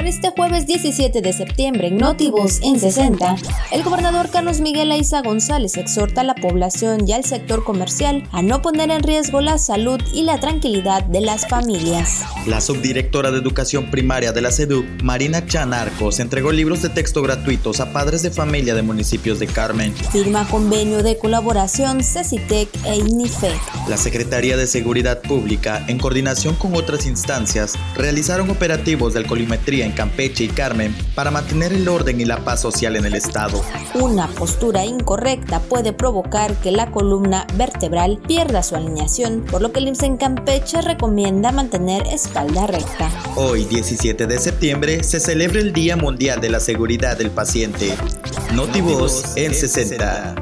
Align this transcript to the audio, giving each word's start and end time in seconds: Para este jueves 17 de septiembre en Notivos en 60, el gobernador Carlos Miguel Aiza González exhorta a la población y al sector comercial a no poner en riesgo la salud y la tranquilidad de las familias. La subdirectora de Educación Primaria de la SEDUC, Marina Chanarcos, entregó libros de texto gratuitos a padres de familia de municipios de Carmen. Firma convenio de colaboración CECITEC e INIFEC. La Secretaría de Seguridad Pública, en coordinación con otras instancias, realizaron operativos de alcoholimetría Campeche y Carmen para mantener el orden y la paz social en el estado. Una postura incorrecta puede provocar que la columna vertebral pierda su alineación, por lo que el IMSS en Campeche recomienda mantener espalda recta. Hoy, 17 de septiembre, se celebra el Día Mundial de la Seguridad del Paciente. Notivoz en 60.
Para 0.00 0.08
este 0.08 0.30
jueves 0.30 0.66
17 0.66 1.20
de 1.20 1.32
septiembre 1.34 1.88
en 1.88 1.98
Notivos 1.98 2.60
en 2.62 2.80
60, 2.80 3.36
el 3.70 3.82
gobernador 3.82 4.30
Carlos 4.30 4.62
Miguel 4.62 4.92
Aiza 4.92 5.20
González 5.20 5.76
exhorta 5.76 6.22
a 6.22 6.24
la 6.24 6.34
población 6.34 7.06
y 7.06 7.12
al 7.12 7.22
sector 7.22 7.64
comercial 7.64 8.26
a 8.32 8.40
no 8.40 8.62
poner 8.62 8.90
en 8.90 9.02
riesgo 9.02 9.42
la 9.42 9.58
salud 9.58 10.00
y 10.14 10.22
la 10.22 10.40
tranquilidad 10.40 11.04
de 11.04 11.20
las 11.20 11.46
familias. 11.46 12.22
La 12.46 12.62
subdirectora 12.62 13.30
de 13.30 13.40
Educación 13.40 13.90
Primaria 13.90 14.32
de 14.32 14.40
la 14.40 14.50
SEDUC, 14.50 15.02
Marina 15.02 15.44
Chanarcos, 15.44 16.18
entregó 16.18 16.50
libros 16.50 16.80
de 16.80 16.88
texto 16.88 17.20
gratuitos 17.20 17.80
a 17.80 17.92
padres 17.92 18.22
de 18.22 18.30
familia 18.30 18.74
de 18.74 18.80
municipios 18.80 19.38
de 19.38 19.48
Carmen. 19.48 19.94
Firma 19.94 20.48
convenio 20.48 21.02
de 21.02 21.18
colaboración 21.18 22.02
CECITEC 22.02 22.70
e 22.86 22.96
INIFEC. 22.96 23.60
La 23.90 23.96
Secretaría 23.96 24.56
de 24.56 24.68
Seguridad 24.68 25.20
Pública, 25.20 25.84
en 25.88 25.98
coordinación 25.98 26.54
con 26.54 26.76
otras 26.76 27.06
instancias, 27.06 27.74
realizaron 27.96 28.48
operativos 28.48 29.14
de 29.14 29.18
alcoholimetría 29.18 29.92
Campeche 29.96 30.44
y 30.44 30.48
Carmen 30.48 30.94
para 31.16 31.32
mantener 31.32 31.72
el 31.72 31.88
orden 31.88 32.20
y 32.20 32.24
la 32.24 32.44
paz 32.44 32.60
social 32.60 32.94
en 32.94 33.04
el 33.04 33.14
estado. 33.14 33.60
Una 33.94 34.28
postura 34.28 34.84
incorrecta 34.84 35.58
puede 35.58 35.92
provocar 35.92 36.54
que 36.60 36.70
la 36.70 36.92
columna 36.92 37.48
vertebral 37.56 38.22
pierda 38.28 38.62
su 38.62 38.76
alineación, 38.76 39.44
por 39.50 39.60
lo 39.60 39.72
que 39.72 39.80
el 39.80 39.88
IMSS 39.88 40.02
en 40.04 40.16
Campeche 40.18 40.82
recomienda 40.82 41.50
mantener 41.50 42.06
espalda 42.06 42.68
recta. 42.68 43.10
Hoy, 43.34 43.64
17 43.64 44.28
de 44.28 44.38
septiembre, 44.38 45.02
se 45.02 45.18
celebra 45.18 45.58
el 45.58 45.72
Día 45.72 45.96
Mundial 45.96 46.40
de 46.40 46.50
la 46.50 46.60
Seguridad 46.60 47.18
del 47.18 47.32
Paciente. 47.32 47.96
Notivoz 48.54 49.36
en 49.36 49.52
60. 49.52 50.36